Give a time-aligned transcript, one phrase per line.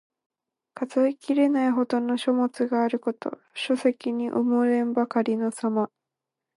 [0.73, 3.39] 数えきれないほどの書物があること。
[3.53, 5.91] 書籍に埋もれんばかりのさま。